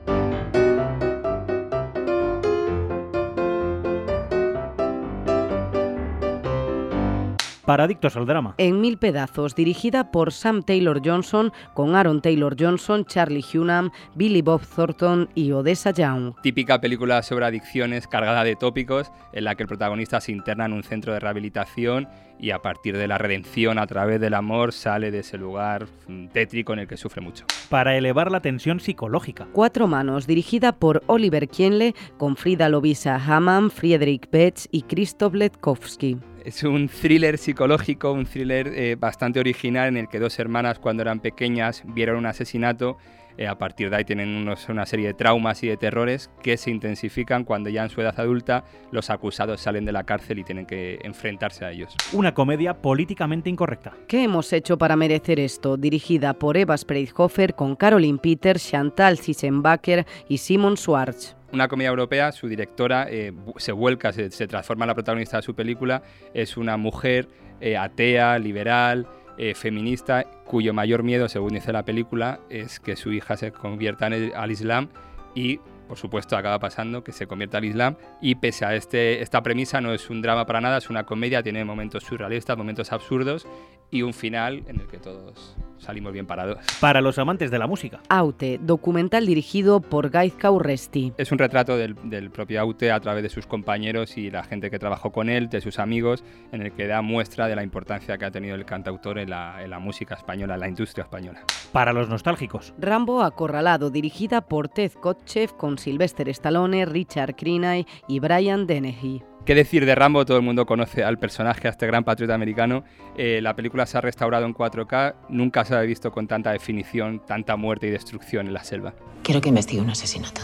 Para 7.64 7.84
adictos 7.84 8.16
al 8.16 8.26
drama. 8.26 8.54
En 8.58 8.80
mil 8.80 8.98
pedazos, 8.98 9.54
dirigida 9.54 10.10
por 10.10 10.32
Sam 10.32 10.62
Taylor 10.62 11.00
Johnson, 11.04 11.52
con 11.74 11.94
Aaron 11.94 12.20
Taylor 12.20 12.56
Johnson, 12.58 13.04
Charlie 13.04 13.44
Hunnam, 13.54 13.90
Billy 14.14 14.42
Bob 14.42 14.62
Thornton 14.66 15.28
y 15.34 15.52
Odessa 15.52 15.90
Young. 15.90 16.34
Típica 16.42 16.80
película 16.80 17.22
sobre 17.22 17.46
adicciones 17.46 18.06
cargada 18.06 18.44
de 18.44 18.56
tópicos, 18.56 19.10
en 19.32 19.44
la 19.44 19.54
que 19.54 19.64
el 19.64 19.68
protagonista 19.68 20.20
se 20.20 20.32
interna 20.32 20.66
en 20.66 20.72
un 20.72 20.82
centro 20.82 21.12
de 21.12 21.20
rehabilitación 21.20 22.08
y 22.38 22.50
a 22.50 22.60
partir 22.60 22.96
de 22.96 23.08
la 23.08 23.16
redención 23.16 23.78
a 23.78 23.86
través 23.86 24.20
del 24.20 24.34
amor 24.34 24.72
sale 24.72 25.10
de 25.10 25.20
ese 25.20 25.38
lugar 25.38 25.86
tétrico 26.32 26.72
en 26.72 26.80
el 26.80 26.88
que 26.88 26.96
sufre 26.96 27.20
mucho. 27.20 27.44
Para 27.70 27.96
elevar 27.96 28.30
la 28.30 28.40
tensión 28.40 28.80
psicológica. 28.80 29.46
Cuatro 29.52 29.86
manos, 29.86 30.26
dirigida 30.26 30.72
por 30.72 31.02
Oliver 31.06 31.48
Kienle, 31.48 31.94
con 32.18 32.36
Frida 32.36 32.68
Lovisa 32.68 33.16
Hammam, 33.16 33.70
Friedrich 33.70 34.28
Betz 34.30 34.68
y 34.70 34.82
Krzysztof 34.82 35.34
Letkowski. 35.34 36.18
Es 36.44 36.62
un 36.62 36.88
thriller 36.88 37.38
psicológico, 37.38 38.12
un 38.12 38.26
thriller 38.26 38.68
eh, 38.68 38.96
bastante 38.96 39.40
original 39.40 39.88
en 39.88 39.96
el 39.96 40.08
que 40.08 40.18
dos 40.18 40.38
hermanas 40.38 40.78
cuando 40.78 41.00
eran 41.02 41.20
pequeñas 41.20 41.82
vieron 41.86 42.18
un 42.18 42.26
asesinato. 42.26 42.98
Eh, 43.38 43.48
a 43.48 43.56
partir 43.56 43.88
de 43.88 43.96
ahí 43.96 44.04
tienen 44.04 44.46
una 44.68 44.86
serie 44.86 45.06
de 45.06 45.14
traumas 45.14 45.62
y 45.62 45.68
de 45.68 45.78
terrores 45.78 46.30
que 46.42 46.58
se 46.58 46.70
intensifican 46.70 47.44
cuando 47.44 47.70
ya 47.70 47.82
en 47.82 47.88
su 47.88 48.02
edad 48.02 48.14
adulta 48.20 48.62
los 48.92 49.08
acusados 49.08 49.62
salen 49.62 49.86
de 49.86 49.92
la 49.92 50.04
cárcel 50.04 50.38
y 50.38 50.44
tienen 50.44 50.66
que 50.66 50.98
enfrentarse 51.02 51.64
a 51.64 51.72
ellos. 51.72 51.96
Una 52.12 52.34
comedia 52.34 52.74
políticamente 52.74 53.48
incorrecta. 53.48 53.94
¿Qué 54.06 54.22
hemos 54.22 54.52
hecho 54.52 54.76
para 54.76 54.96
merecer 54.96 55.40
esto? 55.40 55.78
Dirigida 55.78 56.34
por 56.34 56.58
Eva 56.58 56.76
Spreithofer 56.76 57.54
con 57.54 57.74
Caroline 57.74 58.18
Peters, 58.18 58.68
Chantal 58.68 59.16
Sissenbacher 59.16 60.06
y 60.28 60.38
Simon 60.38 60.76
Schwartz 60.76 61.36
una 61.54 61.68
comedia 61.68 61.88
europea, 61.88 62.32
su 62.32 62.48
directora 62.48 63.06
eh, 63.08 63.32
se 63.56 63.72
vuelca, 63.72 64.12
se, 64.12 64.28
transforma 64.46 64.84
en 64.84 64.88
la 64.88 64.94
protagonista 64.94 65.38
de 65.38 65.42
su 65.42 65.54
película, 65.54 66.02
es 66.34 66.56
una 66.56 66.76
mujer 66.76 67.28
eh, 67.60 67.76
atea, 67.76 68.38
liberal, 68.38 69.06
eh, 69.38 69.54
feminista, 69.54 70.24
cuyo 70.44 70.74
mayor 70.74 71.02
miedo, 71.02 71.28
según 71.28 71.54
dice 71.54 71.72
la 71.72 71.84
película, 71.84 72.40
es 72.50 72.80
que 72.80 72.96
su 72.96 73.12
hija 73.12 73.36
se 73.36 73.52
convierta 73.52 74.06
al 74.06 74.50
Islam 74.50 74.88
y 75.34 75.60
por 75.88 75.98
supuesto 75.98 76.36
acaba 76.36 76.58
pasando 76.58 77.04
que 77.04 77.12
se 77.12 77.26
convierte 77.26 77.56
al 77.56 77.64
Islam. 77.64 77.96
Y 78.20 78.36
pese 78.36 78.64
a 78.64 78.74
este, 78.74 79.22
esta 79.22 79.42
premisa 79.42 79.80
no 79.80 79.92
es 79.92 80.08
un 80.10 80.22
drama 80.22 80.46
para 80.46 80.60
nada, 80.60 80.78
es 80.78 80.88
una 80.88 81.04
comedia, 81.04 81.42
tiene 81.42 81.64
momentos 81.64 82.04
surrealistas, 82.04 82.56
momentos 82.56 82.92
absurdos 82.92 83.46
y 83.90 84.02
un 84.02 84.14
final 84.14 84.64
en 84.66 84.80
el 84.80 84.86
que 84.86 84.98
todos 84.98 85.56
salimos 85.78 86.12
bien 86.12 86.26
parados. 86.26 86.58
Para 86.80 87.00
los 87.00 87.18
amantes 87.18 87.50
de 87.50 87.58
la 87.58 87.66
música. 87.66 88.00
Aute, 88.08 88.58
documental 88.62 89.26
dirigido 89.26 89.80
por 89.80 90.10
Gaizka 90.10 90.50
Urresti. 90.50 91.12
Es 91.18 91.32
un 91.32 91.38
retrato 91.38 91.76
del, 91.76 91.96
del, 92.04 92.30
propio 92.30 92.60
Aute 92.60 92.90
a 92.90 93.00
través 93.00 93.22
de 93.22 93.28
sus 93.28 93.46
compañeros 93.46 94.16
y 94.16 94.30
la 94.30 94.44
gente 94.44 94.70
que 94.70 94.78
trabajó 94.78 95.12
con 95.12 95.28
él, 95.28 95.48
de 95.48 95.60
sus 95.60 95.78
amigos, 95.78 96.24
en 96.52 96.62
el 96.62 96.72
que 96.72 96.86
da 96.86 97.02
muestra 97.02 97.48
de 97.48 97.56
la 97.56 97.62
importancia 97.62 98.18
que 98.18 98.24
ha 98.24 98.30
tenido 98.30 98.54
el 98.54 98.64
cantautor 98.64 99.18
en 99.18 99.30
la, 99.30 99.62
en 99.62 99.70
la 99.70 99.78
música 99.78 100.14
española, 100.14 100.54
en 100.54 100.60
la 100.60 100.68
industria 100.68 101.04
española. 101.04 101.40
Para 101.72 101.92
los 101.92 102.08
nostálgicos. 102.08 102.74
Rambo 102.78 103.22
Acorralado, 103.22 103.90
dirigida 103.90 104.40
por 104.42 104.68
Ted 104.68 104.92
Kotcheff 104.92 105.52
con 105.52 105.78
Sylvester 105.78 106.28
Stallone, 106.28 106.86
Richard 106.86 107.34
Crenay 107.36 107.86
y 108.08 108.20
Brian 108.20 108.66
Dennehy. 108.66 109.22
¿Qué 109.44 109.54
decir 109.54 109.84
de 109.84 109.94
Rambo? 109.94 110.24
Todo 110.24 110.38
el 110.38 110.42
mundo 110.42 110.64
conoce 110.64 111.04
al 111.04 111.18
personaje, 111.18 111.68
a 111.68 111.70
este 111.72 111.86
gran 111.86 112.02
patriota 112.02 112.34
americano. 112.34 112.82
Eh, 113.14 113.40
la 113.42 113.54
película 113.54 113.84
se 113.84 113.98
ha 113.98 114.00
restaurado 114.00 114.46
en 114.46 114.54
4K, 114.54 115.16
nunca 115.28 115.66
se 115.66 115.74
ha 115.74 115.80
visto 115.82 116.10
con 116.10 116.26
tanta 116.26 116.50
definición, 116.50 117.20
tanta 117.26 117.54
muerte 117.56 117.86
y 117.86 117.90
destrucción 117.90 118.46
en 118.46 118.54
la 118.54 118.64
selva. 118.64 118.94
Quiero 119.22 119.42
que 119.42 119.50
investigue 119.50 119.82
un 119.82 119.90
asesinato. 119.90 120.40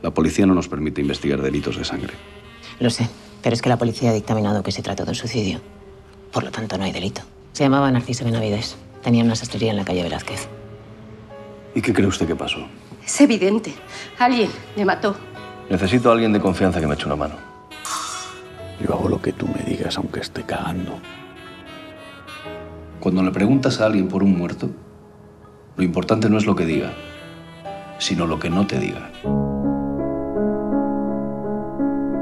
La 0.00 0.12
policía 0.12 0.46
no 0.46 0.54
nos 0.54 0.68
permite 0.68 1.00
investigar 1.00 1.42
delitos 1.42 1.76
de 1.76 1.84
sangre. 1.84 2.14
Lo 2.78 2.88
sé, 2.90 3.08
pero 3.42 3.54
es 3.54 3.62
que 3.62 3.68
la 3.68 3.76
policía 3.76 4.10
ha 4.10 4.14
dictaminado 4.14 4.62
que 4.62 4.70
se 4.70 4.82
trató 4.82 5.04
de 5.04 5.10
un 5.10 5.16
suicidio. 5.16 5.60
Por 6.32 6.44
lo 6.44 6.52
tanto, 6.52 6.78
no 6.78 6.84
hay 6.84 6.92
delito. 6.92 7.22
Se 7.50 7.64
llamaba 7.64 7.90
Narciso 7.90 8.24
Benavides. 8.24 8.76
Tenía 9.02 9.24
una 9.24 9.34
sastrería 9.34 9.72
en 9.72 9.76
la 9.76 9.84
calle 9.84 10.04
Velázquez. 10.04 10.48
¿Y 11.74 11.82
qué 11.82 11.92
cree 11.92 12.06
usted 12.06 12.28
que 12.28 12.36
pasó? 12.36 12.60
Es 13.04 13.20
evidente. 13.20 13.74
Alguien 14.20 14.50
le 14.76 14.84
mató. 14.84 15.16
Necesito 15.68 16.10
a 16.10 16.12
alguien 16.12 16.32
de 16.32 16.38
confianza 16.38 16.80
que 16.80 16.86
me 16.86 16.94
eche 16.94 17.06
una 17.06 17.16
mano. 17.16 17.49
Yo 18.80 18.94
hago 18.94 19.08
lo 19.08 19.20
que 19.20 19.32
tú 19.32 19.46
me 19.46 19.62
digas, 19.62 19.98
aunque 19.98 20.20
esté 20.20 20.42
cagando. 20.42 20.98
Cuando 23.00 23.22
le 23.22 23.30
preguntas 23.30 23.80
a 23.80 23.86
alguien 23.86 24.08
por 24.08 24.22
un 24.22 24.36
muerto, 24.36 24.70
lo 25.76 25.84
importante 25.84 26.28
no 26.30 26.38
es 26.38 26.46
lo 26.46 26.54
que 26.54 26.64
diga, 26.64 26.92
sino 27.98 28.26
lo 28.26 28.38
que 28.38 28.50
no 28.50 28.66
te 28.66 28.78
diga. 28.78 29.10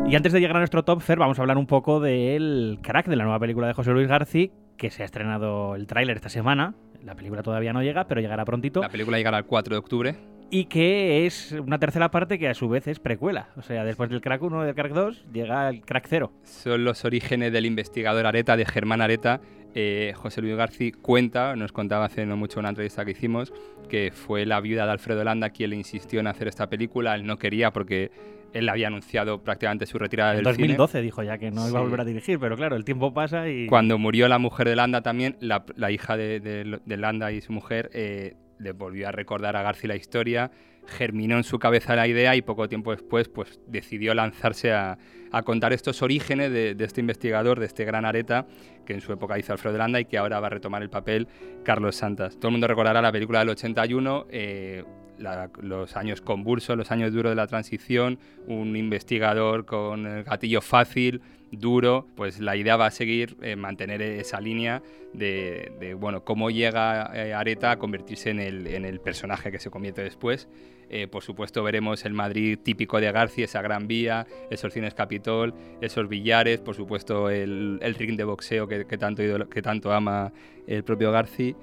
Y 0.09 0.17
antes 0.17 0.33
de 0.33 0.41
llegar 0.41 0.57
a 0.57 0.61
nuestro 0.61 0.85
top, 0.85 1.01
Fer, 1.01 1.19
vamos 1.19 1.39
a 1.39 1.43
hablar 1.43 1.59
un 1.59 1.67
poco 1.67 2.01
del 2.01 2.79
crack 2.83 3.07
de 3.07 3.17
la 3.17 3.25
nueva 3.25 3.39
película 3.39 3.67
de 3.67 3.75
José 3.75 3.91
Luis 3.91 4.09
García, 4.09 4.49
que 4.77 4.91
se 4.91 5.03
ha 5.03 5.05
estrenado 5.05 5.75
el 5.75 5.87
tráiler 5.87 6.17
esta 6.17 6.31
semana. 6.31 6.75
La 7.05 7.15
película 7.15 7.43
todavía 7.43 7.73
no 7.73 7.83
llega, 7.83 8.09
pero 8.09 8.21
llegará 8.21 8.45
prontito. 8.45 8.81
La 8.81 8.89
película 8.89 9.19
llegará 9.19 9.39
el 9.39 9.45
4 9.45 9.75
de 9.75 9.79
octubre 9.79 10.17
y 10.51 10.65
que 10.67 11.27
es 11.27 11.53
una 11.53 11.79
tercera 11.79 12.11
parte 12.11 12.39
que 12.39 12.49
a 12.49 12.55
su 12.55 12.69
vez 12.69 12.87
es 12.87 12.99
precuela. 12.99 13.49
O 13.57 13.63
sea, 13.63 13.85
después 13.85 14.11
del 14.11 14.21
Crack 14.21 14.43
1 14.43 14.63
y 14.63 14.67
del 14.67 14.75
Crack 14.75 14.93
2 14.93 15.27
llega 15.33 15.69
el 15.69 15.83
Crack 15.83 16.07
0. 16.09 16.33
Son 16.43 16.85
los 16.85 17.05
orígenes 17.05 17.53
del 17.53 17.67
investigador 17.67 18.27
Areta, 18.27 18.57
de 18.57 18.65
Germán 18.65 19.01
Areta. 19.01 19.41
Eh, 19.75 20.13
José 20.17 20.41
Luis 20.41 20.57
García 20.57 20.93
cuenta, 21.03 21.55
nos 21.55 21.73
contaba 21.73 22.07
hace 22.07 22.25
no 22.25 22.37
mucho 22.37 22.59
una 22.59 22.71
entrevista 22.71 23.05
que 23.05 23.11
hicimos, 23.11 23.53
que 23.89 24.11
fue 24.11 24.47
la 24.47 24.61
viuda 24.61 24.87
de 24.87 24.93
Alfredo 24.93 25.23
Landa 25.23 25.51
quien 25.51 25.71
le 25.71 25.77
insistió 25.77 26.21
en 26.21 26.27
hacer 26.27 26.49
esta 26.49 26.69
película. 26.69 27.15
Él 27.15 27.27
no 27.27 27.37
quería 27.37 27.71
porque 27.71 28.11
él 28.55 28.69
había 28.71 28.87
anunciado 28.87 29.43
prácticamente 29.43 29.85
su 29.85 29.99
retirada 29.99 30.33
del 30.33 30.43
2012 30.43 31.03
dijo 31.03 31.23
ya 31.23 31.37
que 31.37 31.51
no 31.51 31.69
iba 31.69 31.81
a 31.81 31.83
volver 31.83 32.01
a 32.01 32.05
dirigir, 32.07 32.39
pero 32.41 32.57
claro, 32.57 32.77
el 32.77 32.85
tiempo 32.85 33.13
pasa 33.13 33.47
y... 33.49 33.67
Cuando 33.67 33.99
murió 33.99 34.27
la 34.27 34.39
mujer 34.39 34.67
de 34.69 34.77
Landa 34.77 35.03
también, 35.03 35.37
la, 35.41 35.67
la 35.77 35.91
hija 35.91 36.17
de, 36.17 36.41
de, 36.41 36.81
de, 36.83 36.97
Landa 36.97 37.31
y 37.31 37.43
su 37.43 37.53
mujer... 37.53 37.91
Eh, 37.93 38.35
le 38.59 38.73
volvió 38.73 39.09
a 39.09 39.13
recordar 39.13 39.57
a 39.57 39.63
García 39.63 39.89
la 39.89 39.97
historia, 39.97 40.51
germinó 40.87 41.37
en 41.37 41.45
su 41.45 41.59
cabeza 41.59 41.95
la 41.95 42.07
idea 42.07 42.35
y 42.35 42.43
poco 42.43 42.69
tiempo 42.69 42.93
después 42.93 43.29
pues, 43.29 43.61
decidió 43.67 44.15
lanzarse 44.15 44.73
a, 44.73 44.99
contar 45.45 45.75
estos 45.75 46.01
orígenes 46.01 46.51
de, 46.51 46.75
de, 46.75 46.85
este 46.85 47.03
investigador, 47.03 47.61
de 47.61 47.67
este 47.67 47.85
gran 47.85 48.07
areta 48.07 48.47
que 48.87 48.95
en 48.95 49.03
su 49.03 49.13
época 49.13 49.39
hizo 49.39 49.53
Alfredo 49.53 49.77
Landa 49.77 50.01
y 50.01 50.07
que 50.07 50.17
ahora 50.17 50.41
va 50.41 50.47
a 50.47 50.51
retomar 50.51 50.83
el 50.83 50.89
papel 50.89 51.29
Carlos 51.63 51.97
Santas. 51.97 52.37
Todo 52.37 52.49
el 52.49 52.53
mundo 52.53 52.67
recordará 52.67 53.03
la 53.03 53.13
película 53.13 53.41
del 53.41 53.51
81, 53.51 54.27
eh, 54.31 54.85
la, 55.19 55.51
los 55.61 55.97
años 55.97 56.23
convulsos, 56.23 56.77
los 56.79 56.91
años 56.91 57.13
duros 57.13 57.31
de 57.33 57.37
la 57.37 57.47
transición, 57.47 58.19
un 58.47 58.75
investigador 58.77 59.67
con 59.67 60.07
el 60.07 60.25
gatillo 60.25 60.63
fácil, 60.63 61.21
duro, 61.51 62.07
pues 62.17 62.41
la 62.41 62.57
idea 62.57 62.77
va 62.77 62.87
a 62.87 62.91
seguir 62.91 63.37
eh, 63.43 63.57
mantener 63.57 64.03
esa 64.03 64.41
línea 64.41 64.83
de, 65.13 65.97
bueno, 65.99 66.25
cómo 66.25 66.51
llega 66.51 67.11
eh, 67.15 67.33
Areta 67.33 67.73
a 67.73 67.79
convertirse 67.79 68.31
en 68.31 68.41
el, 68.41 68.67
en 68.67 68.85
el, 68.85 69.01
personaje 69.01 69.51
que 69.51 69.59
se 69.59 69.71
convierte 69.71 70.03
después. 70.03 70.49
Eh, 70.91 71.07
por 71.07 71.23
supuesto 71.23 71.63
veremos 71.63 72.05
el 72.05 72.15
Madrid 72.15 72.59
típico 72.63 73.01
de 73.01 73.13
García, 73.13 73.45
esa 73.45 73.61
gran 73.63 73.87
vía, 73.87 74.27
esos 74.51 74.73
cines 74.73 74.95
Capitol, 74.95 75.55
esos 75.81 76.09
billares, 76.09 76.61
por 76.61 76.75
supuesto 76.75 77.29
el, 77.31 77.79
el 77.83 77.95
ring 77.95 78.17
de 78.17 78.25
boxeo 78.25 78.67
que, 78.69 78.87
que, 78.87 78.97
tanto, 78.97 79.23
que 79.49 79.63
tanto 79.63 79.93
ama 79.93 80.33
el 80.67 80.85
propio 80.85 81.13
García 81.13 81.55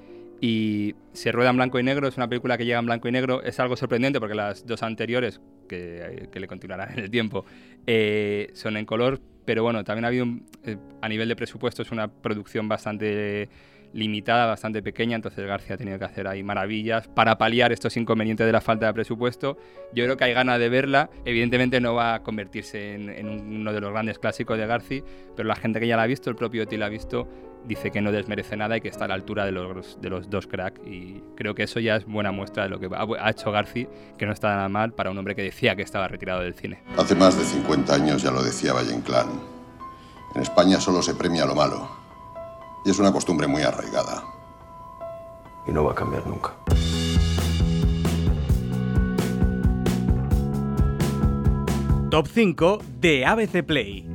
y 0.42 0.96
se 1.14 1.32
rueda 1.32 1.50
en 1.50 1.58
blanco 1.58 1.80
y 1.80 1.84
negro, 1.84 2.08
es 2.08 2.18
una 2.18 2.28
película 2.28 2.58
que 2.58 2.66
llega 2.66 2.80
en 2.80 2.86
blanco 2.86 3.08
y 3.08 3.12
negro, 3.12 3.42
es 3.44 3.60
algo 3.60 3.76
sorprendente 3.76 4.20
porque 4.20 4.36
las 4.36 4.66
dos 4.66 4.84
anteriores, 4.84 5.42
que, 5.68 6.30
que 6.32 6.40
le 6.40 6.48
continuarán 6.48 6.94
en 6.94 7.00
el 7.00 7.10
tiempo, 7.10 7.46
eh, 7.88 8.50
son 8.54 8.78
en 8.78 8.86
color, 8.86 9.20
pero 9.46 9.64
bueno, 9.64 9.84
también 9.84 10.06
ha 10.06 10.08
habido, 10.10 10.26
un, 10.26 10.46
eh, 10.64 10.78
a 11.02 11.10
nivel 11.10 11.30
de 11.30 11.36
presupuesto, 11.36 11.82
es 11.82 11.92
una 11.92 12.08
producción 12.08 12.68
bastante 12.68 13.50
limitada, 13.96 14.46
bastante 14.46 14.84
pequeña, 14.84 15.16
entonces 15.16 15.48
García 15.48 15.76
ha 15.76 15.78
tenido 15.78 15.98
que 15.98 16.04
hacer 16.04 16.28
ahí 16.28 16.44
maravillas 16.44 17.08
para 17.08 17.38
paliar 17.38 17.72
estos 17.72 17.96
inconvenientes 17.96 18.46
de 18.46 18.52
la 18.52 18.60
falta 18.60 18.88
de 18.88 18.94
presupuesto. 18.94 19.58
Yo 19.94 20.04
creo 20.04 20.18
que 20.18 20.26
hay 20.26 20.34
ganas 20.34 20.60
de 20.60 20.68
verla, 20.68 21.10
evidentemente 21.24 21.80
no 21.80 21.94
va 21.94 22.16
a 22.16 22.24
convertirse 22.24 22.94
en, 22.94 23.30
uno 23.30 23.72
de 23.72 23.80
los 23.80 23.92
grandes 23.92 24.20
clásicos 24.20 24.58
de 24.58 24.68
García, 24.68 25.02
pero 25.36 25.48
la 25.48 25.56
gente 25.56 25.80
que 25.80 25.88
ya 25.88 25.96
la 25.96 26.04
ha 26.04 26.08
visto, 26.08 26.30
el 26.30 26.36
propio 26.36 26.64
Oti 26.64 26.76
la 26.76 26.88
ha 26.88 26.90
visto, 26.90 27.26
dice 27.66 27.90
que 27.90 28.02
no 28.02 28.12
desmerece 28.12 28.58
nada 28.58 28.76
y 28.76 28.82
que 28.82 28.90
está 28.90 29.06
a 29.06 29.08
la 29.08 29.14
altura 29.14 29.46
de 29.46 29.54
los, 29.54 30.02
de 30.02 30.10
los 30.10 30.30
dos 30.30 30.46
cracks. 30.46 30.82
Y 30.86 31.24
creo 31.38 31.56
que 31.56 31.64
eso 31.64 31.80
ya 31.80 31.96
es 31.96 32.06
buena 32.06 32.34
muestra 32.34 32.64
de 32.64 32.70
lo 32.70 32.80
que 32.82 32.90
ha 32.94 33.30
hecho 33.30 33.50
Garci, 33.52 33.88
que 34.18 34.26
no 34.26 34.34
está 34.34 34.50
nada 34.50 34.68
mal 34.68 34.92
para 34.92 35.10
un 35.10 35.18
hombre 35.18 35.36
que 35.36 35.42
decía 35.42 35.74
que 35.78 35.84
estaba 35.84 36.10
retirado 36.10 36.42
del 36.42 36.54
cine. 36.54 36.84
Hace 36.98 37.16
más 37.16 37.40
de 37.40 37.46
50 37.46 37.96
años 37.96 38.22
ya 38.22 38.32
lo 38.32 38.44
decía 38.44 38.74
Valle 38.74 38.94
Inclán. 38.94 39.40
En 40.36 40.42
España 40.42 40.82
solo 40.82 41.02
se 41.02 41.16
premia 41.16 41.46
lo 41.46 41.56
malo. 41.56 42.05
Y 42.86 42.92
es 42.92 43.00
una 43.00 43.12
costumbre 43.12 43.48
muy 43.48 43.64
arraigada. 43.64 44.24
Y 45.68 45.72
no 45.72 45.84
va 45.84 45.94
a 45.94 45.96
cambiar 45.96 46.26
nunca. 46.28 46.54
Top 52.12 52.28
5 52.28 52.82
de 53.02 53.26
ABC 53.26 53.66
Play. 53.66 54.08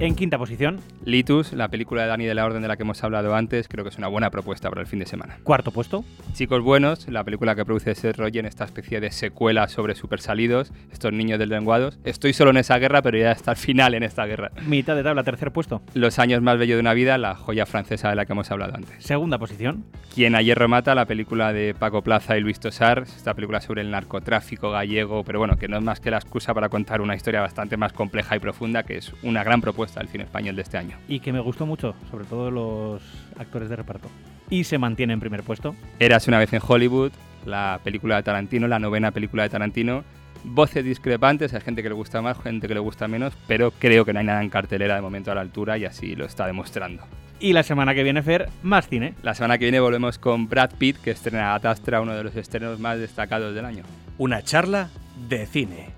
En 0.00 0.16
quinta 0.16 0.36
posición, 0.36 0.80
Litus, 1.04 1.52
la 1.52 1.68
película 1.68 2.02
de 2.02 2.08
Dani 2.08 2.26
de 2.26 2.34
la 2.34 2.44
Orden 2.44 2.62
de 2.62 2.68
la 2.68 2.76
que 2.76 2.84
hemos 2.84 3.02
hablado 3.02 3.34
antes, 3.34 3.66
creo 3.68 3.84
que 3.84 3.90
es 3.90 3.98
una 3.98 4.08
buena 4.08 4.30
propuesta 4.30 4.68
para 4.68 4.80
el 4.80 4.86
fin 4.86 5.00
de 5.00 5.06
semana. 5.06 5.38
Cuarto 5.42 5.72
puesto. 5.72 6.04
Chicos 6.32 6.62
Buenos, 6.62 7.08
la 7.08 7.24
película 7.24 7.54
que 7.56 7.64
produce 7.64 7.94
Seth 7.94 8.16
Rogen, 8.16 8.46
esta 8.46 8.64
especie 8.64 9.00
de 9.00 9.10
secuela 9.10 9.68
sobre 9.68 9.94
super 9.94 10.20
salidos, 10.20 10.72
estos 10.92 11.12
niños 11.12 11.38
deslenguados. 11.38 11.98
Estoy 12.04 12.32
solo 12.32 12.50
en 12.50 12.58
esa 12.58 12.78
guerra, 12.78 13.02
pero 13.02 13.18
ya 13.18 13.32
está 13.32 13.50
al 13.50 13.56
final 13.56 13.94
en 13.94 14.04
esta 14.04 14.26
guerra. 14.26 14.52
Mitad 14.66 14.94
de 14.94 15.02
tabla, 15.02 15.24
tercer 15.24 15.52
puesto. 15.52 15.82
Los 15.94 16.18
años 16.18 16.40
más 16.40 16.56
bellos 16.56 16.76
de 16.76 16.80
una 16.80 16.94
vida, 16.94 17.18
la 17.18 17.34
joya 17.34 17.66
francesa 17.66 18.08
de 18.08 18.14
la 18.14 18.24
que 18.24 18.32
hemos 18.32 18.50
hablado 18.50 18.74
antes. 18.76 19.04
Segunda 19.04 19.38
posición. 19.38 19.84
Quien 20.14 20.34
ayer 20.34 20.58
remata, 20.58 20.94
la 20.94 21.06
película 21.06 21.52
de 21.52 21.74
Paco 21.74 22.02
Plaza 22.02 22.36
y 22.36 22.40
Luis 22.40 22.60
Tosar, 22.60 23.02
esta 23.02 23.34
película 23.34 23.60
sobre 23.60 23.80
el 23.80 23.90
narcotráfico 23.90 24.70
gallego, 24.70 25.24
pero 25.24 25.38
bueno, 25.38 25.56
que 25.56 25.68
no 25.68 25.78
es 25.78 25.82
más 25.82 26.00
que 26.00 26.10
la 26.10 26.18
excusa 26.18 26.54
para 26.54 26.68
contar 26.68 27.00
una 27.00 27.16
historia 27.16 27.40
bastante 27.40 27.76
más 27.76 27.92
compleja 27.92 28.36
y 28.36 28.38
profunda, 28.38 28.82
que 28.82 28.98
es 28.98 29.12
una 29.22 29.42
gran 29.42 29.60
propuesta 29.60 30.00
del 30.00 30.08
cine 30.08 30.24
español 30.24 30.54
de 30.54 30.62
este 30.62 30.78
año. 30.78 30.91
Y 31.08 31.20
que 31.20 31.32
me 31.32 31.40
gustó 31.40 31.66
mucho, 31.66 31.94
sobre 32.10 32.24
todo 32.24 32.50
los 32.50 33.02
actores 33.38 33.68
de 33.68 33.76
reparto. 33.76 34.08
Y 34.50 34.64
se 34.64 34.78
mantiene 34.78 35.12
en 35.12 35.20
primer 35.20 35.42
puesto. 35.42 35.74
Eras 35.98 36.28
una 36.28 36.38
vez 36.38 36.52
en 36.52 36.60
Hollywood, 36.66 37.12
la 37.46 37.80
película 37.82 38.16
de 38.16 38.22
Tarantino, 38.22 38.68
la 38.68 38.78
novena 38.78 39.10
película 39.10 39.42
de 39.42 39.50
Tarantino. 39.50 40.04
Voces 40.44 40.84
discrepantes, 40.84 41.54
hay 41.54 41.60
gente 41.60 41.82
que 41.82 41.88
le 41.88 41.94
gusta 41.94 42.20
más, 42.20 42.40
gente 42.42 42.66
que 42.66 42.74
le 42.74 42.80
gusta 42.80 43.06
menos, 43.06 43.32
pero 43.46 43.70
creo 43.70 44.04
que 44.04 44.12
no 44.12 44.18
hay 44.18 44.26
nada 44.26 44.42
en 44.42 44.50
cartelera 44.50 44.96
de 44.96 45.00
momento 45.00 45.30
a 45.30 45.34
la 45.36 45.40
altura 45.40 45.78
y 45.78 45.84
así 45.84 46.16
lo 46.16 46.24
está 46.24 46.46
demostrando. 46.46 47.04
Y 47.38 47.52
la 47.52 47.64
semana 47.64 47.92
que 47.94 48.04
viene, 48.04 48.22
Fer, 48.22 48.48
más 48.62 48.88
cine. 48.88 49.14
La 49.22 49.34
semana 49.34 49.58
que 49.58 49.64
viene 49.64 49.80
volvemos 49.80 50.18
con 50.18 50.48
Brad 50.48 50.70
Pitt, 50.78 50.98
que 50.98 51.10
estrena 51.10 51.54
Atastra, 51.54 52.00
uno 52.00 52.14
de 52.14 52.22
los 52.22 52.36
estrenos 52.36 52.78
más 52.78 52.98
destacados 52.98 53.54
del 53.54 53.64
año. 53.64 53.82
Una 54.18 54.42
charla 54.42 54.90
de 55.28 55.46
cine. 55.46 55.90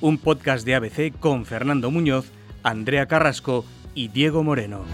Un 0.00 0.16
podcast 0.16 0.64
de 0.64 0.74
ABC 0.74 1.18
con 1.18 1.44
Fernando 1.44 1.90
Muñoz, 1.90 2.32
Andrea 2.62 3.06
Carrasco 3.06 3.66
y 3.94 4.08
Diego 4.08 4.42
Moreno. 4.42 4.84